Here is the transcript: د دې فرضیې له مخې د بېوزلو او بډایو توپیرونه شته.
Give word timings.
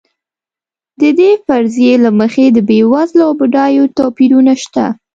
د 1.01 1.03
دې 1.19 1.31
فرضیې 1.45 1.93
له 2.03 2.09
مخې 2.19 2.45
د 2.51 2.57
بېوزلو 2.69 3.21
او 3.27 3.31
بډایو 3.39 3.85
توپیرونه 3.97 4.53
شته. 4.63 4.85